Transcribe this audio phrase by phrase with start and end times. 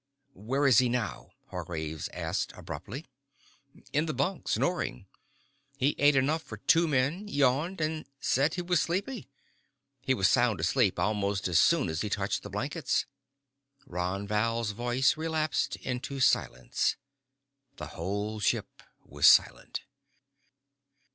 [0.33, 3.05] "Where is he now?" Hargraves asked abruptly.
[3.93, 5.05] "In his bunk, snoring.
[5.77, 9.29] He ate enough for two men, yawned, said he was sleepy.
[10.01, 13.05] He was sound asleep almost as soon as he touched the blankets."
[13.85, 16.95] Ron Val's voice relapsed into silence.
[17.75, 19.81] The whole ship was silent.